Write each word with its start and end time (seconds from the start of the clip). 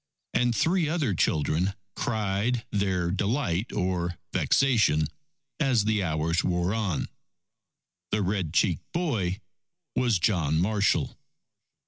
And 0.33 0.55
three 0.55 0.89
other 0.89 1.13
children 1.13 1.75
cried 1.95 2.65
their 2.71 3.11
delight 3.11 3.71
or 3.71 4.17
vexation 4.33 5.05
as 5.59 5.85
the 5.85 6.01
hours 6.01 6.43
wore 6.43 6.73
on. 6.73 7.07
The 8.09 8.23
red 8.23 8.51
cheeked 8.51 8.91
boy 8.93 9.41
was 9.95 10.17
John 10.17 10.59
Marshall. 10.59 11.19